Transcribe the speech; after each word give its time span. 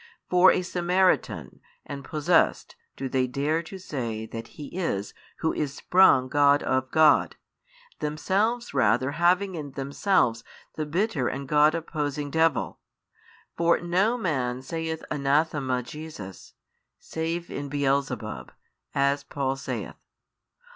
For 0.31 0.51
a 0.51 0.63
Samaritan 0.63 1.59
and 1.85 2.03
possessed 2.03 2.75
do 2.95 3.07
they 3.07 3.27
dare 3.27 3.61
to 3.61 3.77
say 3.77 4.25
that 4.25 4.45
|662 4.45 4.47
He 4.47 4.67
is 4.75 5.13
Who 5.41 5.53
is 5.53 5.75
sprung 5.75 6.27
God 6.27 6.63
of 6.63 6.89
God, 6.89 7.35
themselves 7.99 8.73
rather 8.73 9.11
having 9.11 9.53
in 9.53 9.73
themselves 9.73 10.43
the 10.73 10.87
bitter 10.87 11.27
and 11.27 11.47
God 11.47 11.75
opposing 11.75 12.31
devil: 12.31 12.79
for 13.55 13.79
no 13.79 14.17
man 14.17 14.63
saith 14.63 15.03
Anathema 15.11 15.83
Jesus, 15.83 16.55
save 16.97 17.51
in 17.51 17.69
Beelzebub, 17.69 18.51
as 18.95 19.23
Paul 19.23 19.55
saith. 19.55 19.97